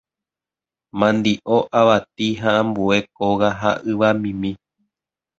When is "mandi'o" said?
0.99-1.57